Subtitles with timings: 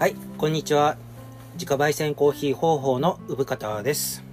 [0.00, 0.96] はい、こんにちは。
[1.56, 4.24] 自家焙煎コーヒー方法の産方です。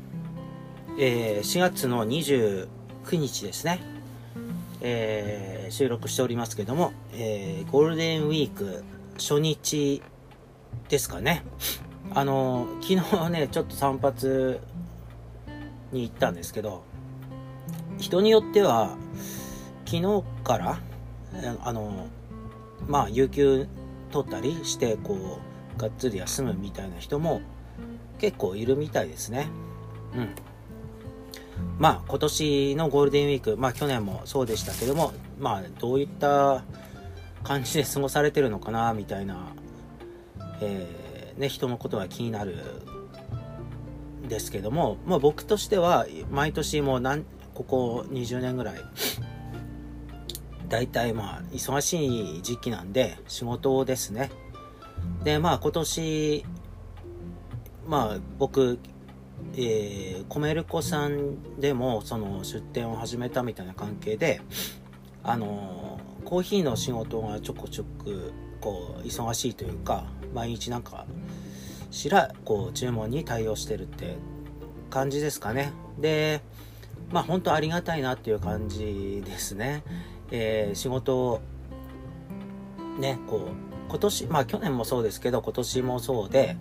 [0.98, 2.70] えー4月の29
[3.12, 3.82] 日ですね。
[4.80, 10.02] えー収録しておりますけども、えーゴールデンウィーク初日
[10.88, 11.44] ですかね。
[12.16, 14.62] あの、昨日ね、ちょっと散髪
[15.92, 16.84] に行ったんですけど、
[17.98, 18.96] 人によっては、
[19.86, 20.80] 昨日から、
[21.62, 22.08] あの、
[22.88, 23.68] まあ、有給
[24.12, 25.47] 取ったりして、こう、
[25.78, 27.42] がっつり休むみたいな人も
[28.20, 29.48] 結構いるみたいですね。
[30.16, 30.30] うん。
[31.80, 36.64] まあ、今年のゴールデンウィーク、まあ去年もそうでしたけども、まあ、どういった
[37.44, 39.54] 感じで過ごされてるのかな、みたいな、
[40.62, 42.58] えーね、人のことが気になる
[44.26, 48.76] んですけども、まあ僕としては、毎年もう何、ここ20年ぐらい、
[50.70, 54.30] 大体まあ忙しい時期なんで仕事ですね
[55.24, 56.46] でまあ今年
[57.88, 58.80] まあ僕
[59.56, 64.42] えー、コメルコさんでもその出店を始めたみたいな関係で
[65.24, 71.06] あのコーヒーの仕事がちょこちょくこう忙しいというか毎日なんか
[71.92, 74.18] しらこう注文に対応してるって
[74.90, 75.72] 感じですかね。
[76.00, 76.42] で
[77.12, 79.84] まあ本当ありがたいなっていう感じですね。
[80.32, 81.42] えー仕事を
[83.00, 86.58] ねこう今年まあ去年もそうですけど今年もそうで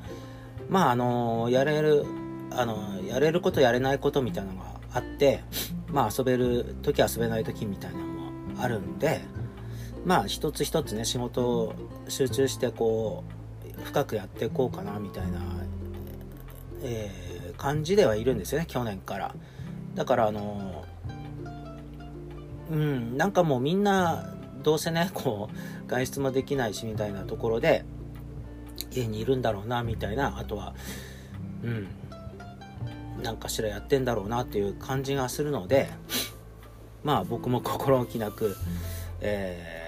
[0.69, 2.05] まああのやれる
[2.51, 5.43] あのやれることやれないことみたいなのがあって
[5.89, 8.31] まあ遊べる時遊べない時みたいなのも
[8.63, 9.21] あるんで
[10.05, 11.75] まあ一つ一つね仕事を
[12.09, 13.25] 集中してこ
[13.79, 15.41] う深くやっていこうかなみたいな、
[16.83, 19.35] えー感じではいるんですよね去年から。
[19.95, 20.85] だからあの
[22.71, 24.36] うん、なんかもうみんな
[24.67, 27.85] どうせねこう外出もできないしみたいなところで
[28.91, 30.75] 家にいるんだろうなみたいなあとは
[31.63, 31.87] うん
[33.23, 35.89] なんかしらやってんだろうなっていう感じがするので
[37.05, 38.57] まあ僕も心置きなく、
[39.21, 39.87] えー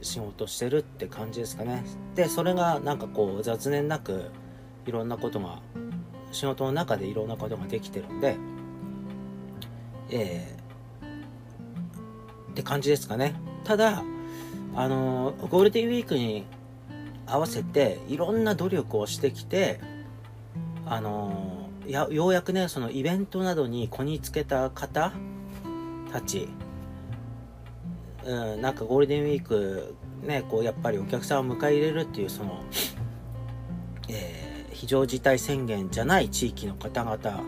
[0.00, 1.84] 仕事してるって感じですかね。
[2.14, 4.30] でそれがなんかこう雑念なく
[4.86, 5.60] いろんなことが
[6.30, 8.36] 仕事の中でいろんなことができてるんで
[10.10, 13.34] えーって感じですかね。
[13.68, 14.02] ただ
[14.74, 16.46] あのゴールデンウィークに
[17.26, 19.78] 合わせていろんな努力をしてきて
[20.86, 25.12] あのやようやくねそのイベントなどにこぎつけた方
[26.10, 26.48] たち、
[28.24, 32.64] うん、なんかゴールデンウィークねこうやっぱりお客さんを迎え入れるっていうその、
[34.08, 37.42] えー非常事態宣言じゃない地域の方々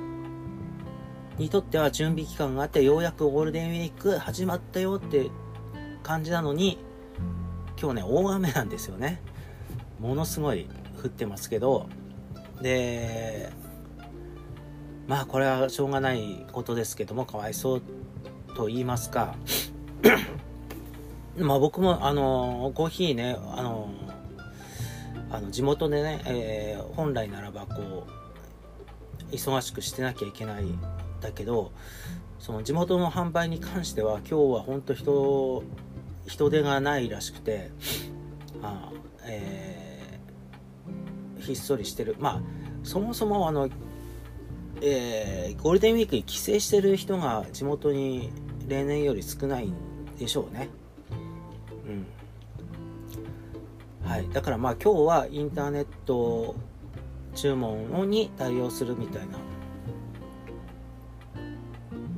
[1.38, 5.30] にとっては準備期間があってようやくゴールデンウィーク始まったよって
[6.02, 6.78] 感じなのに
[7.80, 9.20] 今日ね大雨なんですよね。
[9.98, 10.66] ものすごい
[11.02, 11.88] 降ってますけど。
[12.60, 13.50] で
[15.06, 17.82] まあこれはしょうがないことですけどもかわいそう
[18.54, 19.34] と言いますか。
[21.36, 23.88] まあ僕もあのコーヒーねあの
[25.30, 28.06] あの地元でね、えー本来ならばこ
[29.30, 30.64] う忙しくしてなきゃいけない
[31.20, 31.72] だけど
[32.38, 35.62] その地元の販売に関しては今日は本当人
[36.26, 37.70] 人手がないらしくて
[38.62, 38.90] あ
[39.24, 42.16] えーひっそりしてる。
[42.18, 42.42] まあ
[42.82, 43.68] そもそもあの、
[44.82, 48.30] えーゴールデンウィークに帰省してる人が地元に
[48.68, 49.74] 例年より少ないん
[50.18, 50.68] でしょうね。
[54.02, 54.08] うん。
[54.08, 54.28] はい。
[54.30, 56.54] だからまあ今日はインターネット
[57.34, 59.38] 注文に対応するみたいな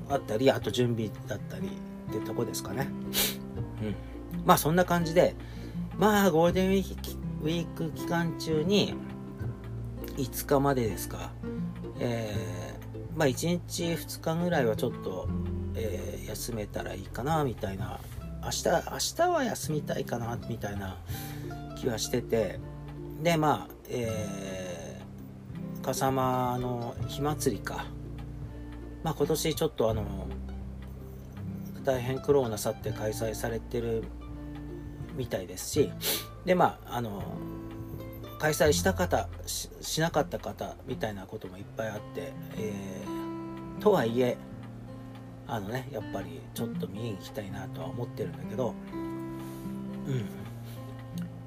[0.08, 1.68] あったりあと準備だったり
[2.10, 2.88] ってとこですかね。
[3.82, 3.94] うん。
[4.44, 5.34] まあそんな感じで
[5.98, 8.94] まあゴールデンウィーク期間中に
[10.16, 11.32] 5日までですか。
[11.98, 12.72] えー
[13.14, 15.28] まあ1日2日ぐらいはちょっと、
[15.74, 18.00] えー休めたらいいかなみたいな。
[18.42, 18.82] 明日明
[19.16, 20.96] 日は休みたいかなみたいな
[21.78, 22.58] 気はしてて。
[23.22, 27.86] でまあえー、笠間の火祭りか。
[29.02, 30.26] まあ今年ちょっとあの
[31.84, 34.04] 大変苦労なさって開催されてる
[35.16, 35.90] みたいですし
[36.44, 37.22] でまああの
[38.38, 44.36] 開催した方ししなかった方みたいなこともいっぱいあって、えーとはいえ
[45.48, 48.74] あのねやっぱりちょっと見に行きたいなとは思ってるんだけど
[50.06, 50.24] うん。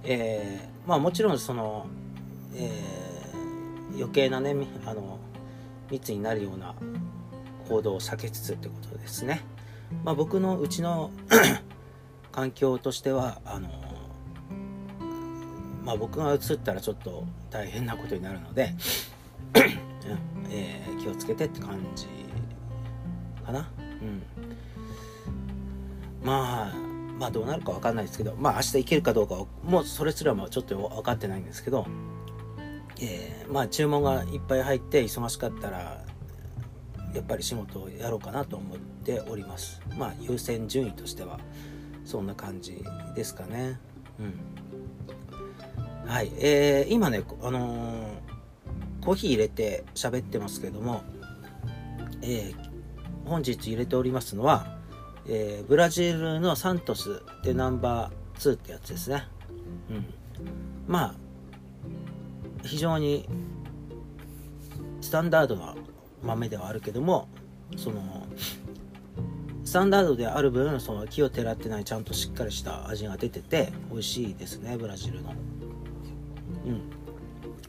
[0.03, 1.87] えーまあもちろんその、
[2.55, 3.15] えー
[3.97, 4.55] 余計なね
[4.85, 5.19] あの
[5.89, 6.75] 密になるような
[7.69, 9.41] 行動を避けつつってことですね。
[10.03, 11.11] まあ僕のうちの
[12.31, 13.69] 環境としてはあの
[15.83, 18.73] まあ僕が映ったらちょっと大変なことになるので
[20.51, 22.07] えー、気をつけてって感じ
[23.45, 23.69] かな。
[23.79, 24.21] うん。
[26.23, 26.73] まあ
[27.19, 31.85] まあどうなるか分かんないですけどまあ明日行けるかどうかもうそれすらもちょっと分かってないんですけど
[32.99, 36.04] えー、まあ注文がいっぱい入って忙しかったら
[37.15, 39.81] やっぱり仕事をやろうかなと思っております。
[39.97, 41.39] まあ優先順位としては
[42.03, 42.83] そんな感じ
[43.15, 43.79] ですかね。
[44.19, 44.23] う
[46.07, 46.09] ん。
[46.09, 46.31] はい。
[46.37, 51.03] えー、今ねあのー、コーヒー入れて喋ってますけども
[52.27, 54.65] えー、本日入れておりますのは、
[55.27, 59.27] えー、ブラジルのサントスでナンバー2ってやつですね。
[59.91, 60.05] うん。
[60.87, 61.15] まあ
[62.63, 63.29] 非常に
[65.01, 65.75] スタンダードな
[66.23, 67.27] 豆ではあるけども
[67.77, 68.25] その
[69.63, 75.33] スタンダードである分その木をてらってないちゃんとしっかりした味が出てて美味しいですねブラジルの。
[76.65, 76.81] うん。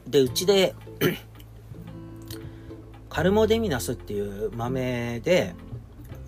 [0.09, 0.75] でうちで
[3.09, 5.55] カルモデミナスっていう豆で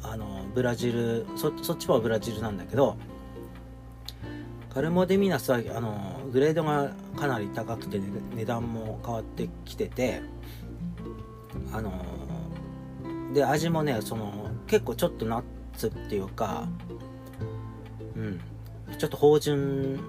[0.02, 2.98] あのブラジルそそっちはブラジルなんだけど
[4.74, 8.06] カルモデミナスはあのグレードがかなり高くて、ね、
[8.36, 10.22] 値段も変わってきてて
[11.74, 11.92] あの
[13.34, 15.44] で味もねその結構ちょっとナッ
[15.76, 16.68] ツっていうか
[18.16, 18.40] うん。
[18.98, 20.00] ちょっと芳醇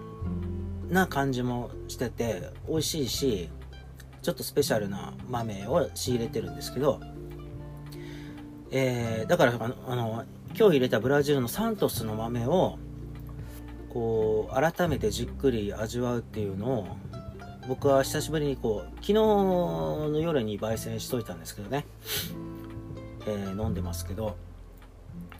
[0.88, 3.50] な感じもしてて美味しいし
[4.22, 7.00] ちょっとスペシャルな豆を仕入れてるんですけど
[8.72, 10.24] えー、だからあのあの
[10.56, 12.78] 今日入れたブラジルのサントスの豆を
[13.92, 16.96] こう改めてじっくり味わうっていうのを
[17.68, 21.86] 僕は久しぶりにこう昨日の夜に焙煎しといたんですけどね、
[23.26, 24.36] えー、飲んでますけど。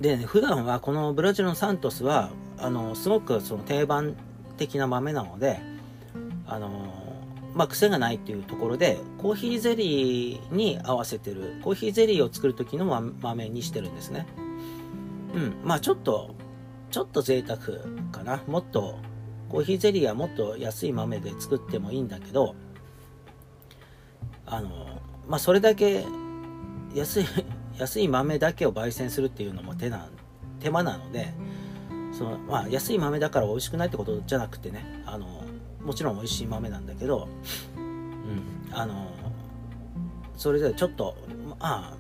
[0.01, 4.17] で、ね、普段はこのブラジルのサントスはあのすごくその定番
[4.57, 5.61] 的な豆なので
[6.47, 6.71] あの
[7.55, 12.85] まあ、癖がないっていうところでコーヒーゼリーに合わせてるコーヒーゼリーを作る時の
[13.21, 14.27] 豆にしてるんですね。
[15.35, 16.35] うんまあちょっと
[16.91, 17.59] ちょっと贅沢
[18.11, 18.43] かな。
[18.47, 18.99] もっと、
[19.51, 22.55] コーヒーゼリーはもっと安い豆で作ってもいいんだけど、
[24.47, 26.05] あの、まあ、それだけ
[26.95, 27.25] 安い、
[27.79, 30.09] 安い豆だけを焙煎するっていうのも手な、
[30.61, 31.35] 手間なので、
[32.13, 35.43] その、まあ、安い豆だから美味しくないってことじゃなくてね、あの、
[35.85, 37.29] もちろん美味しい豆なんだけど、
[37.77, 38.43] うん、
[38.73, 39.11] あの、
[40.37, 41.17] それでちょっと、
[41.49, 41.97] まあ、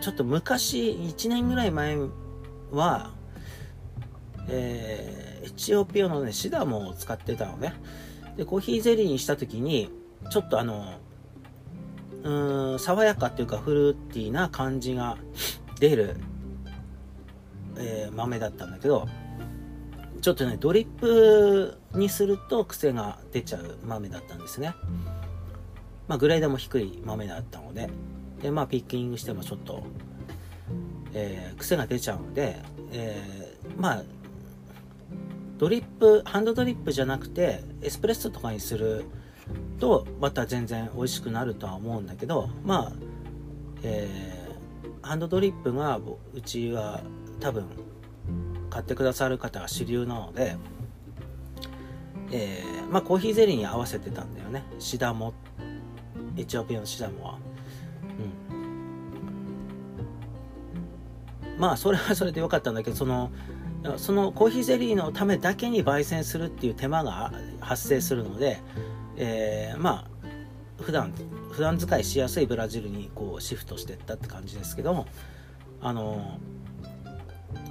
[0.00, 1.96] ちょっと昔、1年ぐらい前
[2.72, 3.15] は、
[4.48, 7.74] えー、エチオピアのね、シダモを使ってたのね。
[8.36, 9.90] で、コーヒーゼリーにした時に、
[10.30, 10.94] ちょっとあの、
[12.22, 15.16] うーん、爽やかっていうかフルーティーな感じが
[15.78, 16.16] 出る、
[17.78, 19.06] えー、豆だったんだけど、
[20.20, 24.74] ちょっとね、ドリップにすると癖が出ちゃう豆だったんですね。
[26.08, 27.88] まあ、グレードも低い豆だったので、
[28.42, 29.82] で、まあ、ピッキングしてもちょっと、
[31.14, 32.60] えー、癖が出ちゃうので、
[32.92, 34.02] えー、まあ、
[35.58, 39.04] ドリップハンドドリップじゃなくてエスプレッソとかにする
[39.78, 42.92] とまた全然美味しくなるとは思うんだけどまあ、
[43.82, 45.98] えー、ハンドドリップが
[46.34, 47.00] うちは
[47.40, 47.66] 多分
[48.70, 50.56] 買ってくださる方が主流なので、
[52.30, 54.64] えー、まあコーヒーゼリーに合わせてたんだよね。
[54.78, 55.32] シダモ。
[56.36, 57.38] エチオピアのシダモは。
[61.54, 61.58] うん。
[61.58, 63.30] まあそれはそれでよかったんだけどその
[63.96, 68.60] そのコーヒーゼリーのためだけに焙煎するっていう手間が発生するので、
[69.16, 70.06] えー、ま
[70.80, 71.12] あ普段
[71.50, 75.06] 普段使いしやすいブラジルにこうシフトしていったって感じですけども
[75.80, 76.38] あの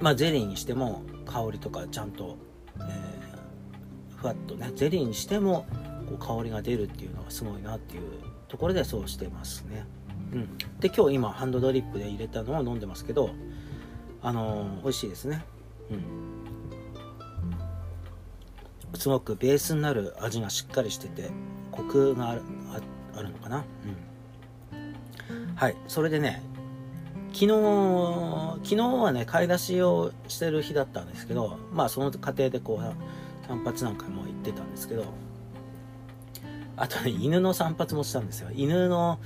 [0.00, 2.36] まあゼリーにしても香りとかちゃんと、
[2.78, 5.66] えー、ふわっとねゼリーにしても
[6.18, 8.02] こう香りが出るっていうのがすごいなっていう
[8.48, 9.86] ところでそうしてますね。
[10.32, 13.30] うん、で今日今ハンドドリップで入れたのを飲んでますけど
[14.22, 15.44] あのー、美味しいですね。
[15.90, 15.94] う
[18.96, 21.30] ん、すごくベースになる味がしっかりしてて
[21.70, 22.42] コクがある
[23.16, 23.64] あるのかな、
[24.72, 25.76] うん、はい。
[25.88, 26.42] それでね
[27.32, 27.48] 昨日
[28.64, 35.04] 昨日はね買い出しをしてる日だったんですけどまあその過程でこう散髪なんかも行ってたんですけど
[36.76, 38.50] あとね犬の散髪もしたんですよ。
[38.54, 39.18] 犬の、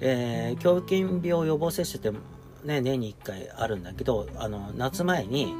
[0.00, 2.18] えー、狂犬病予防接種って
[2.64, 5.54] ね年に1回あるんだけどあの夏前に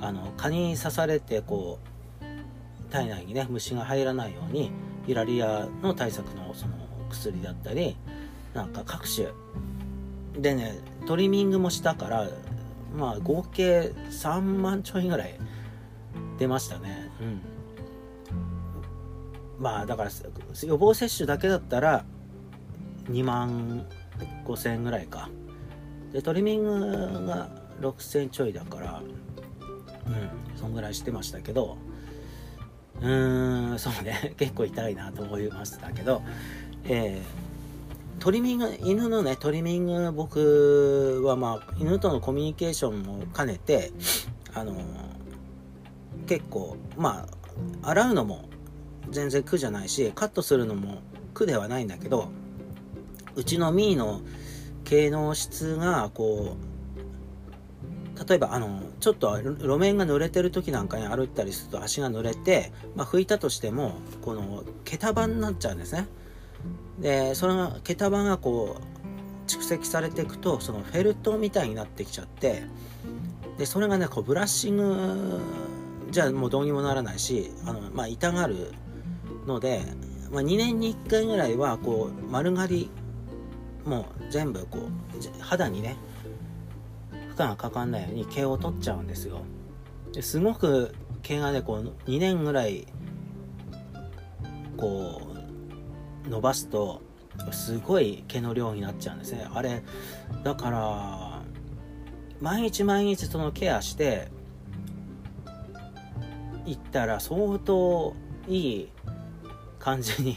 [0.00, 4.70] あの蚊に刺されてこう体内にね虫が入らないように
[5.06, 6.74] ピラリアの対策のその
[7.10, 7.96] 薬だったり
[8.54, 9.28] なんか各種。
[10.38, 12.28] でねトリミングもしたから
[12.96, 15.38] まあ合計3万ちょいぐらい
[16.38, 17.10] 出ましたね。
[17.20, 17.40] うん。
[19.58, 20.10] まあだから
[20.62, 22.04] 予防接種だけだったら
[23.08, 23.86] 2万
[24.44, 25.30] 5000ぐらいか。
[26.12, 27.48] でトリミングが
[27.80, 29.02] 6000ちょいだから
[30.06, 30.58] うん。
[30.58, 31.76] そんぐらいしてましたけど
[33.00, 34.34] うーんそうね。
[34.38, 36.22] 結構痛いなと思いましたけど
[36.84, 43.92] えー、トリミング犬のねトリミング僕はまあ犬とのコミュニケーションも兼ねて
[44.54, 44.74] あの
[46.26, 47.26] 結構ま
[47.82, 48.48] あ洗うのも
[49.10, 51.00] 全然苦じゃないしカットするのも
[51.34, 52.28] 苦ではないんだけど
[53.34, 54.20] うちのミーの
[54.84, 56.75] 毛の質がこう
[58.28, 66.08] 例えばあのちょっと路面が濡れてる時なんかに歩いたりすると足が濡れて、まあ、拭いたとしてもこの毛束になっちゃうんですね。
[66.98, 72.62] でその毛束がこう蓄積されていくとそのフェルトみたいになってきちゃって
[73.58, 75.40] でそれがねこうブラッシング
[76.10, 78.72] じゃもうどうにもならないしあの、まあ、痛がる
[79.46, 79.82] ので、
[80.30, 82.90] まあ、2年に1回ぐらいはこう丸刈り
[83.84, 85.96] もう全部こう肌にね
[87.36, 89.42] 負荷がかかんないように毛を取っちゃうんですよ。
[90.12, 92.86] ですごく毛がねこう2年ぐらい
[94.76, 95.20] こ
[96.26, 97.02] う伸ばすと
[97.52, 99.46] すごい毛の量になっちゃうんですね。
[99.52, 99.82] あれ
[100.42, 101.42] だから
[102.40, 104.28] 毎日毎日そのケアして
[106.64, 108.14] いったら相当
[108.48, 108.88] いい
[109.78, 110.36] 感じに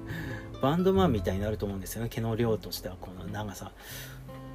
[0.60, 3.72] バンドマンみたいになると思うんですよね毛の量としてはこの長さ、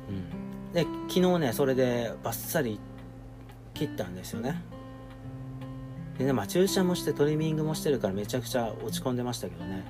[0.10, 2.80] うん、で昨日ねそれでバッサリ
[3.74, 4.62] 切ったんですよね。
[6.18, 9.84] でねまあ注射もしてトリミングもしてるからめちゃくちゃ落ち込んでましたけどね。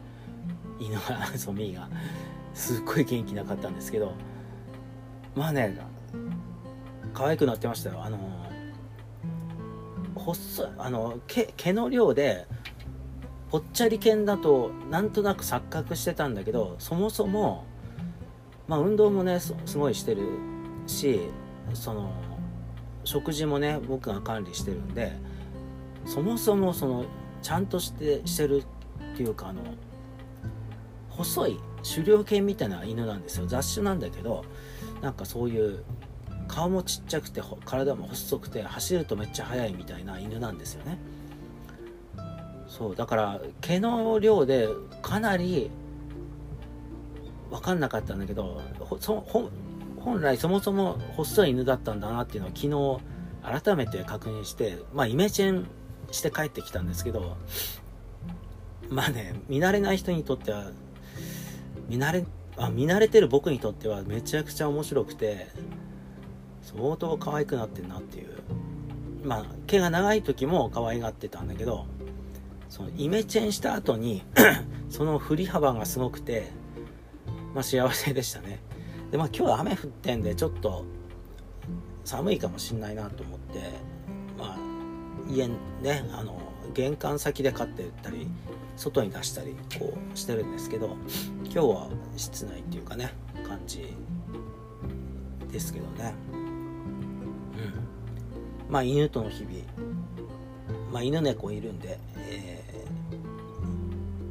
[0.80, 1.90] 犬がそう ミーが。
[2.54, 4.14] すっごい元気なかったんですけど。
[5.36, 5.78] まあね
[7.14, 8.04] 可愛くなってましたよ。
[8.04, 8.18] あの
[10.16, 12.46] 細いあの毛毛の量で
[13.50, 17.66] ぽっちゃり犬だとなんとなく錯覚してたんだけどそもそも
[18.68, 20.24] まあ運動もねすごいしてる
[20.88, 21.22] し
[21.74, 22.12] その
[23.04, 25.14] 食事もね僕が管理してるんで
[26.06, 27.06] そもそもその
[27.42, 28.64] ちゃんとしてしてる
[29.14, 29.62] っていうかあの
[31.10, 33.48] 細い狩猟犬みたいな犬なんですよ。
[33.48, 34.46] 雑種なんだけど
[35.02, 35.84] なんかそういう
[36.48, 40.98] 顔もちっちゃくて体も細くて走るとめっちゃ速いみたいな犬なんですよね。
[42.68, 44.68] そうだから毛の量で
[45.02, 45.70] かなり
[47.50, 48.62] 分かんなかったんだけど
[50.04, 55.68] 本来そもそも細い犬だったんだなっていうのを昨日改めて確認してまあイメチェン
[56.12, 57.38] して帰ってきたんですけど
[58.90, 60.72] まあね見慣れない人にとっては
[61.88, 62.26] 見慣れ
[62.58, 65.48] あ見慣れてる僕にとってはめちゃくちゃ面白くて
[66.62, 68.42] 相当可愛くなってんなっていう。
[69.24, 71.86] まあ毛が長い時も可愛がってたんだけど
[72.70, 74.24] そのイメチェンした後に
[74.90, 76.50] その振り幅がすごくて、
[77.54, 78.60] まあ、幸せでしたね。
[79.12, 80.86] でまあ今日は雨降ってんでちょっと
[82.04, 83.60] 寒いかもしんないなと思って
[84.38, 84.58] まあ
[85.30, 85.56] 家ね
[86.14, 86.42] あの
[86.74, 88.28] 玄関先で飼ってたり
[88.78, 90.96] 外に出したりこうしてるんですけど
[91.44, 93.14] 今日は室内っていうかね
[93.46, 93.94] 感じ
[95.52, 96.14] ですけどね。
[96.32, 98.72] うん。
[98.72, 99.56] まあ犬との日々。
[100.92, 102.64] まあ犬猫いるんで、え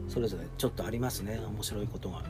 [0.09, 1.39] それぞれちょっとありますね。
[1.39, 2.23] 面白いことが、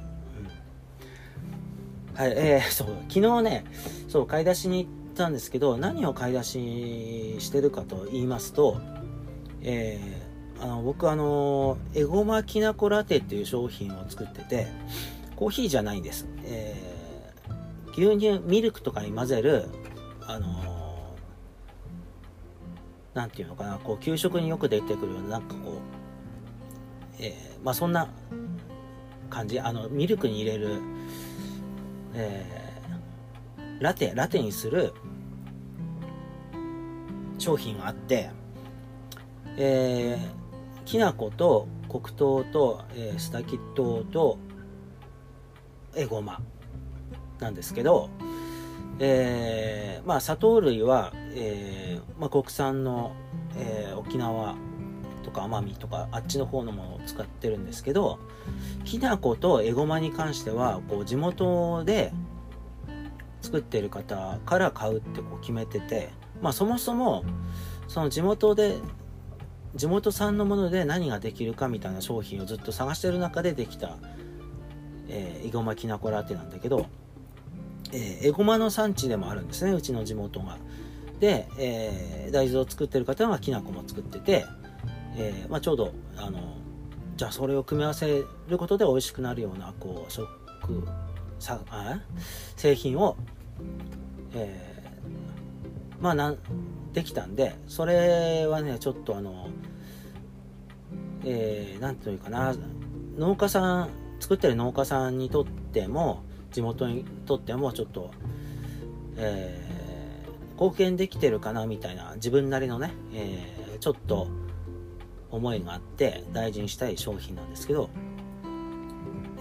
[2.21, 3.65] はいえー、そう昨日ね
[4.07, 8.79] そう買い出しに行ったんですけど何を買い出ししてるかと言いますと
[9.63, 14.67] えー、あの僕あのエゴマきなこラテっていう商品を作ってて
[15.35, 19.71] コーヒーじゃないんです、えー、牛乳ミルクとかに混ぜる
[20.27, 21.17] あの
[23.15, 25.75] なんていうのかなこう給食によく出てくるようななんかこう
[27.19, 28.09] えー、まあそんな
[29.31, 29.59] 感じ。
[29.59, 30.83] あのミルクに入れる、
[32.15, 34.93] えー、ラテラテにする
[37.39, 38.31] 商品があって、
[39.57, 44.39] えー、きな粉と黒糖と、えー、スタキットと
[45.97, 46.41] エゴマ
[47.41, 48.11] なんですけど、
[48.99, 53.13] えー、まあ砂糖類は、えーまあ、国産の、
[53.57, 54.55] えー、沖縄
[55.31, 58.19] とか奄美とかあっちの方のものを使ってるんですけど
[58.85, 62.13] きな粉とエゴマに関してはこう地元で
[63.41, 66.11] 作ってる方から買うってこう決めてて
[66.43, 67.25] まあそもそも
[67.89, 68.77] その地元で
[69.77, 73.97] 地元産のもので何ができるかみたいな商品をずっと探してる中でできた、
[75.09, 76.87] えー、エゴマきなこラテなんだけど、
[77.93, 80.59] えー、エゴマの産地でもあるんですねうちの地元が。
[81.21, 84.47] で、えー、大豆を作ってる方はきな粉も作ってて
[85.17, 86.57] えー、まあ、ちょうどあの
[87.17, 90.29] じゃあそれを組み合わせることで美味しくなるようなこう食
[91.39, 92.01] さあ
[92.57, 93.17] 製品を、
[94.35, 96.39] えー、まあなん
[96.93, 99.49] できたんでそれはねちょっとあの
[101.25, 102.55] えー、なんというかな
[103.17, 103.91] 農家さん
[104.21, 108.11] 作ってる農家さんにとっても地元にとってもちょっと、
[109.17, 114.29] えー、貢献できてるかなみたいな自分なりのね、えー、ちょっと
[115.31, 117.91] 思いがあって大事にしたい商品なんですけど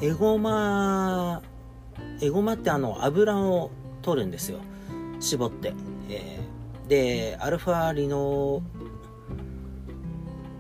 [0.01, 1.41] エゴマ
[2.21, 4.59] エゴマってあの油を取るんですよ。
[5.19, 5.73] 絞って、
[6.09, 8.61] えー、でアルファリノ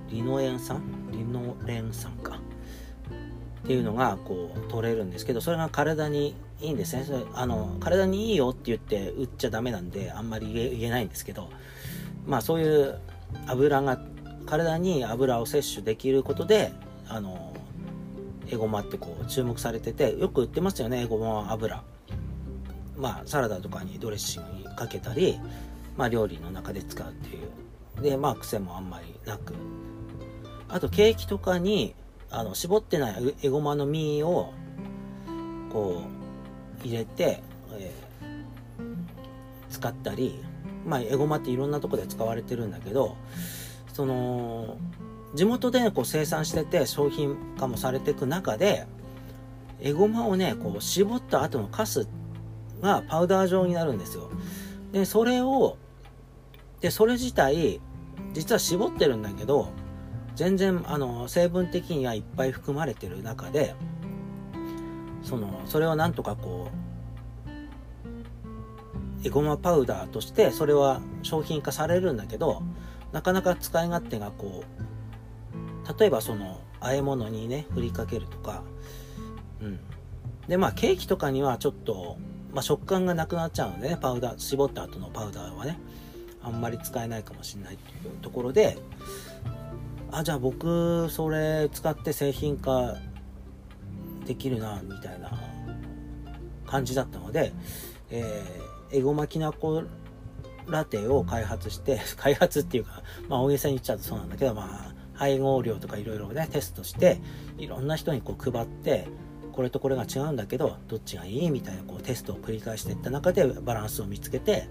[0.09, 0.81] リノエン酸？
[1.11, 2.39] リノレン酸か。
[3.63, 7.03] っていうのがこう取れるんですけどそれが体にいいんですね。
[7.03, 11.49] それあの体にいいよって言って売っちゃダメなんであんまり言えないんですけど
[12.25, 12.99] まあそういう
[13.47, 14.01] 油が
[14.49, 16.73] 体に油を摂取できることで
[17.07, 17.53] あの
[18.47, 21.83] エゴマってこう注目されててよく売ってますよねエゴマ油。
[22.97, 25.39] まあサラダとかにドレッシングにかけたり
[25.95, 28.01] まあ料理の中で使うっていう。
[28.01, 29.53] でまあ癖もあんまりなく。
[30.67, 31.93] あとケーキとかに
[32.31, 34.51] あの絞ってないエゴマの実を
[35.71, 36.01] こ
[36.83, 38.83] う入れて、えー、
[39.69, 40.43] 使ったり。
[40.87, 43.15] まあエゴマっていろんなとこで使われてるんだけど
[43.99, 44.77] その
[45.35, 48.87] 地元で、こう生産してて商品化もされていく中で
[49.81, 52.07] エゴマをねこう絞った後のカス
[52.81, 54.31] がパウダー状になるんですよ。
[54.93, 55.75] でそれを
[56.79, 57.81] でそれ自体
[58.31, 59.67] 実は絞ってるんだけど
[60.33, 63.75] 全然あの成分的にはいっぱい含まれてる中で
[65.23, 66.69] そのそれをなんとかこ
[69.25, 72.63] うエゴマパウダーとしてそれは商品化されるんだけど
[73.11, 78.63] なかなか使い勝手がこう例えばその和え物にね振りかけるとか
[79.61, 79.79] うん。
[80.47, 82.17] でまあケーキとかにはちょっと、
[82.51, 85.79] まあ、食感がなくなっちゃうのでねパウダー絞った後のパウダーはね
[86.41, 88.77] あんまり使えないかもしれないっていうところで
[90.11, 92.97] あじゃあ僕それ使って製品化
[94.25, 95.31] できるなみたいな
[96.65, 97.53] 感じだったので、
[98.09, 99.83] えー、エゴマきなこ
[100.69, 107.19] ラテを開発して 開発っていうか、まあ、大げさに言っちゃうとそうなんだけど、まあ、配合量とかいろいろねテストして
[107.57, 109.07] いろんな人にこう配って
[109.51, 114.69] これとこれが違うんだけどどっちがいいみたいなこうテストを繰り返していった中でバランスを見つけて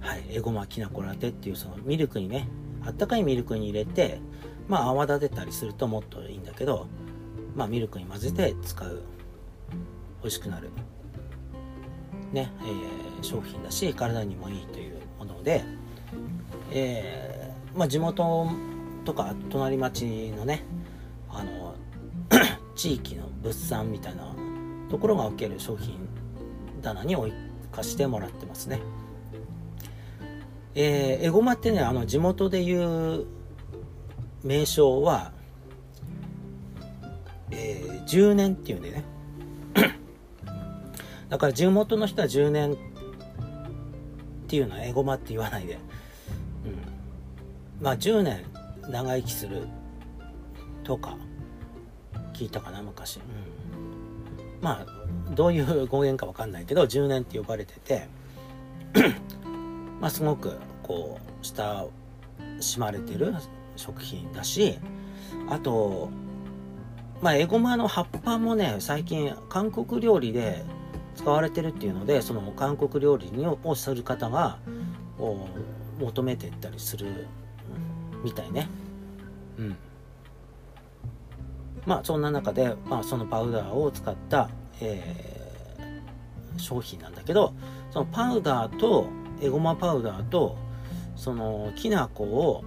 [0.00, 2.48] はいエゴマきなこラテっていうそのミルクにね
[2.84, 4.20] あったかいミルクに入れて
[4.68, 6.86] まあ泡立てたりするともっといいんだけど
[7.54, 9.02] まあミルクに混ぜて使う。
[10.22, 10.70] 美味しくなる。
[12.32, 15.64] ね、えー、商品だし体にもいいというもので、
[16.70, 18.48] えー、まあ、地元
[19.04, 20.04] とか隣町
[20.36, 20.64] のね
[21.30, 21.74] あの
[22.76, 24.34] 地域の物産みたいな
[24.90, 26.08] ところが受ける商品
[26.82, 27.32] 棚に置
[27.72, 28.80] かしてもらってますね。
[30.74, 33.26] えー、エゴマってねあの地元でいう
[34.44, 35.32] 名称は、
[37.50, 39.02] えー、10年っていうんでね
[41.28, 42.76] だから地元の人は10年っ
[44.46, 45.82] ていうのはエゴマって言わないで、うん、
[47.84, 48.44] まあ10年
[48.90, 49.66] 長生きする
[50.84, 51.16] とか
[52.32, 53.22] 聞いたかな昔、うん、
[54.62, 58.08] まあどういう語源か分かんないけど10年って呼ばれてて。
[60.00, 61.86] まあすごくこう親
[62.60, 63.34] しまれてる
[63.76, 64.78] 食品だし
[65.48, 66.10] あと
[67.20, 70.64] まあエゴマの葉っぱもね最近韓国料理で
[71.18, 73.28] 使われてるっていうのでその韓国料理
[73.64, 74.60] をする方が
[75.98, 77.26] 求めていったりする
[78.22, 78.68] みたいね。
[79.58, 79.76] うん。
[81.86, 84.48] まあそんな中で、まあ、そのパウダーを使った、
[84.80, 87.52] えー、商品なんだけど
[87.90, 89.06] そのパウダーと
[89.40, 90.56] エゴマパウダーと
[91.16, 92.62] そのきな粉を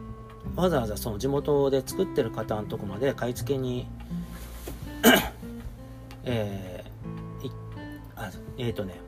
[0.56, 3.88] わざわざその地元で作ってる方のとこまで買い付けに
[6.24, 6.81] えー、
[8.24, 9.00] あえっ、ー、とね。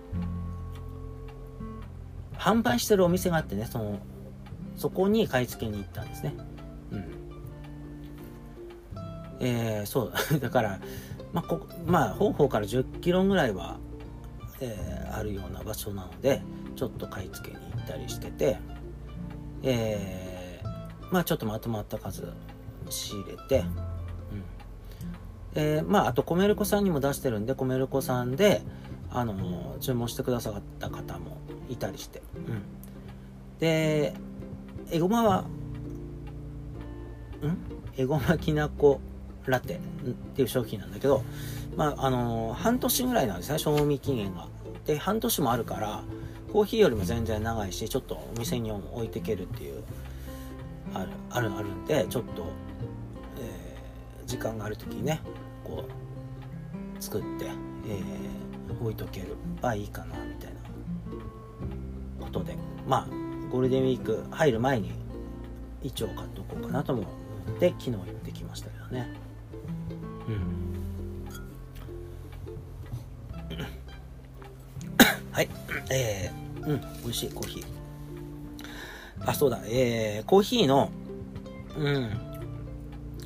[2.43, 3.99] 販売してるお店があってねその
[4.75, 6.35] そこに買い付けに行ったんですね。
[6.91, 7.05] うん。
[9.39, 10.13] えー、そう。
[10.39, 10.79] だから
[11.31, 13.77] まあこまあ方法から1 0キロぐらいは、
[14.59, 16.41] えー、あるような場所なので
[16.75, 18.59] ちょっと買い付けに行ったりしてて
[19.61, 22.27] えー、まあちょっとまとまった数
[22.89, 24.43] 仕入れて、うん。
[25.55, 28.61] えー、まああとコメルコさんにも出してるんでコメルコさんで
[29.13, 31.37] あの注文してくださった方も
[31.69, 32.61] いたりして、うん、
[33.59, 34.13] で
[34.91, 35.45] エゴマは
[37.97, 38.99] エゴマきなこ
[39.45, 39.79] ラテっ
[40.35, 41.23] ていう商品なんだけど、
[41.75, 44.47] まあ、あのー、半年ぐらいなんですね、賞味期限が。
[44.85, 46.03] で、半年もあるから、
[46.51, 49.83] コーヒーよりも全然長いし、ちょっとお店に置いていけるっていう、
[50.93, 52.45] ある、ある、あるんで、ちょっと、
[53.39, 55.19] えー、時間がある時にね、
[55.63, 57.51] こう、作って、えー、
[58.81, 60.59] 置いとけるばいいかな、みたいな。
[62.19, 62.55] ことで。
[62.87, 63.07] まあ、
[63.51, 64.91] ゴールデンウィーク入る前に、
[65.81, 67.11] 一応買っておこうかなとも思
[67.55, 69.07] って昨日行ってきましたけどね。
[70.27, 70.63] うん。
[75.31, 75.49] はい。
[75.91, 76.81] えー、うん。
[77.03, 77.65] 美味しいコーヒー。
[79.25, 79.59] あそうだ。
[79.65, 80.89] えー、コーヒーの
[81.77, 82.09] うん。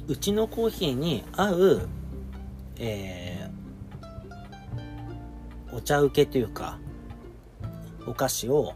[0.07, 1.89] うちのコーヒーに合う
[2.79, 3.26] えー、
[5.77, 6.79] お茶受けというか
[8.07, 8.73] お菓子を、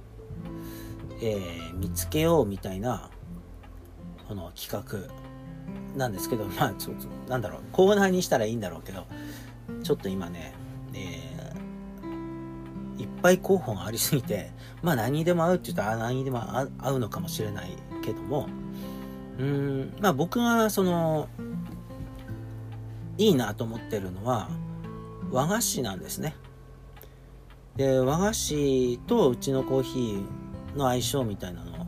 [1.20, 3.10] えー、見つけようみたいな
[4.28, 5.12] この企画
[5.98, 9.08] なんですけど、まあ、ちょっと、なんだろう、コーナーにしたらいいんだろうけど、
[9.84, 10.54] ちょっと今ね、
[10.94, 14.52] えー、いっぱい候補がありすぎて、
[14.84, 18.48] まあ何にでも合うって言ったら何にでも合うのかもしれないけども、
[19.40, 21.28] うん、まあ僕がその、
[23.18, 24.50] いいなと思ってるのは、
[25.32, 26.36] 和菓子なんですね。
[27.82, 31.86] で、和菓子とうちのコーヒーの相性みたいなのを、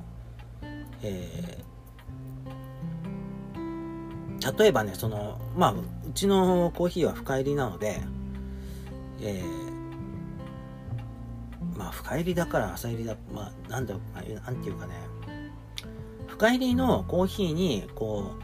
[1.03, 1.63] えー
[4.57, 5.77] 例えばねそのまあう
[6.13, 8.01] ちのコーヒーは深入りなので
[9.21, 14.95] えー、まあ深入りだから浅入りだまあなんだなんていうかね
[16.27, 18.42] 深入りのコーヒーにこう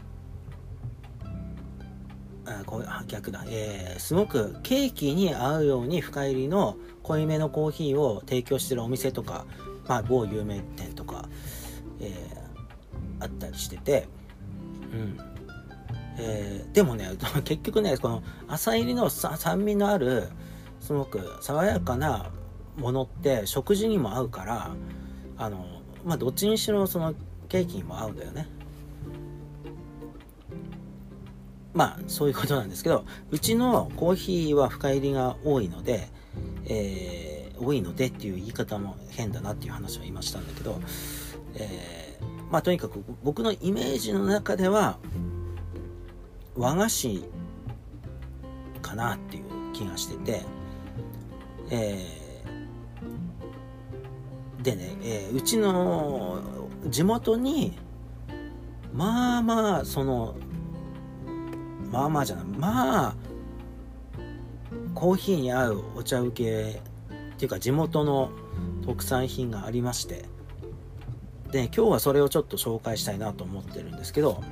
[2.46, 9.46] あこ逆だ、えー、すごくケーキに合うように深入りの濃いめのコーヒーを提供してるお店とか、
[9.86, 11.28] まあ、某有名店とか、
[12.00, 14.08] えー、あったりしてて、
[14.92, 15.18] うん、
[16.18, 17.10] えー、でもね
[17.44, 20.28] 結局ねこの朝入りの酸味のある
[20.80, 22.30] すごく爽やかな
[22.76, 24.70] ものって食事にも合うから
[25.36, 25.64] あの
[26.04, 27.14] まあどっちにしろその
[27.48, 28.46] ケーキにも合うんだよね。
[31.72, 36.08] まあそういうことなんですけどうちのコーヒーは深入りが多いので、
[36.66, 40.80] えー、多いのでっていう言い方も変だなっていう話を今したんだけど、
[41.54, 44.98] えー、まあとにかく僕のイメージの中では
[46.56, 47.24] 和菓子
[48.82, 50.42] かなっていう気がしてて、
[51.70, 56.40] えー、でね、えー、うちの
[56.88, 57.78] 地元に
[58.92, 60.34] まあまあその
[61.90, 62.44] まあまあじゃない。
[62.44, 63.14] まあ
[64.94, 68.30] コーヒーに合うお茶受けっていうか地元の
[68.84, 70.24] 特産品がありまして。
[71.50, 74.42] で今日はそれをちょっと紹介したいなと思ってるんですけど。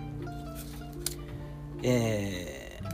[1.85, 2.88] えー、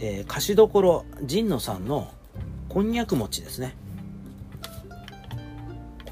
[0.00, 2.12] えー、菓子どころ神野さんの
[2.68, 3.74] こんにゃく餅ですね。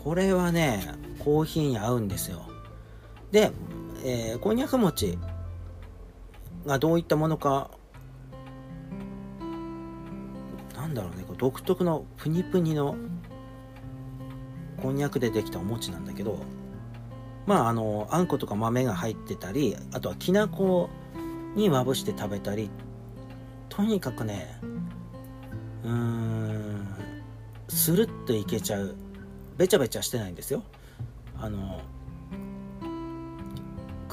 [0.02, 2.46] これはねコーヒーに合うんですよ。
[3.30, 3.50] で、
[4.08, 5.18] えー、こんにゃく餅
[6.64, 7.72] がどういったものか
[10.76, 12.94] なんだろうね独特のプニプニの
[14.80, 16.38] こんにゃくでできたお餅なんだけど
[17.46, 20.88] まああのあんことか豆が入ってたりあとはきな粉
[21.56, 22.70] にまぶして食べたり
[23.68, 24.56] とにかくね
[25.82, 26.86] うーん
[27.66, 28.94] スルッといけちゃう
[29.56, 30.62] べちゃべちゃしてないんですよ。
[31.40, 31.80] あの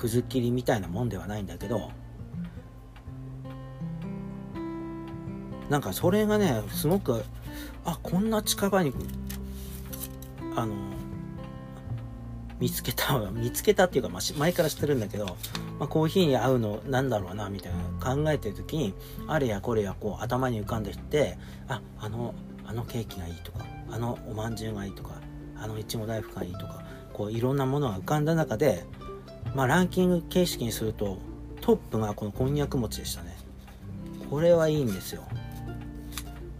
[0.04, 1.90] くず切りみたいなもんではないんだけど
[5.70, 7.24] なんかそれがねすごく
[7.86, 8.92] あこんな近場に
[10.58, 10.76] あの
[12.60, 15.26] 見つけた見つけたっていうか、まあ、前から知ってるんだけど、
[15.80, 18.94] まあ、コーヒーに合うのなんだろうなみたいな考えてる時に
[19.30, 21.38] あれやこれやこう頭に浮かんできて
[21.70, 22.36] ああの
[22.66, 25.12] あのケーキがいいとかあのおまんじゅうがいいとか
[25.58, 28.86] あのいちご大福がいいとかこういろんなものが浮かんだ中で、
[29.56, 31.18] まあ、ランキング形式にすると
[31.62, 33.38] トップがこのこんにゃく餅でしたね。
[34.30, 35.24] これはいいんですよ。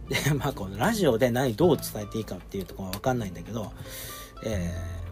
[0.08, 3.72] で まあこのラジオで何どう伝えていいかっていうところは分かんないんだけど
[4.44, 5.04] えー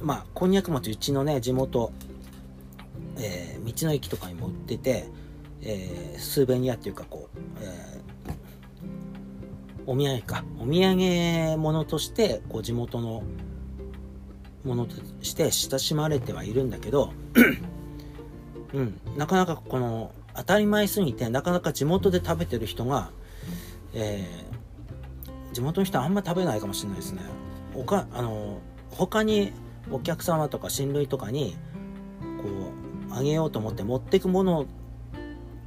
[0.00, 1.90] まあ、こんにゃく餅、うちのね、地元、
[3.18, 5.08] えー、道の駅とかにも売ってて、
[5.62, 8.00] えー、スーベニアっていうか、こう、え、
[9.86, 13.22] お土産か、お土産物として、こう、地元の
[14.66, 17.12] ものとして親しまれてはいるんだけど、
[18.74, 23.10] うん、なかなかこの、当たり前すぎて、なかなか地元で食べてる人が、
[23.94, 27.22] えー、地元の人はあんま食べないかもしれないですね。
[27.74, 28.58] おか、あの、
[28.90, 29.52] 他に
[29.90, 31.56] お客様とか親類とかに
[32.42, 32.48] こ
[33.10, 34.66] うあげようと思って持ってくもの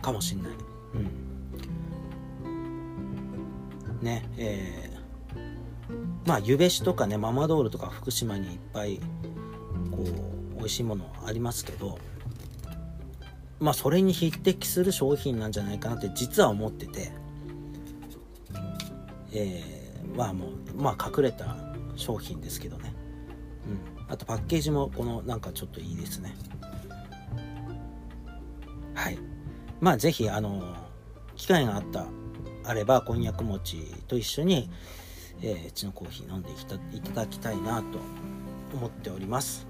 [0.02, 0.52] かもしんない。
[0.96, 1.10] うん。
[4.04, 4.89] ね、えー、
[6.26, 9.00] まあ、ゆべしとかね、ママドールとか福島にいっぱい、
[9.92, 10.04] こ
[10.56, 11.98] う、美味しいものありますけど、
[13.60, 17.12] まあ、それに匹敵する商品なんじゃないかなって実は思ってて、
[19.34, 21.58] えー、まあもう、まあ、隠れた
[21.96, 22.94] 商品ですけどね。
[23.68, 24.12] うん。
[24.12, 26.36] あとパッケージもこのなんかちょっといいですね。
[28.96, 29.18] はい。
[29.82, 30.76] まあぜひ、あの、
[31.36, 32.08] 機会があった、
[32.66, 33.78] あれば、こんにゃく餅
[34.08, 34.70] と一緒に、
[35.42, 38.00] えー、うちのコーヒー飲んでいただきたいなと
[38.74, 39.68] 思っております。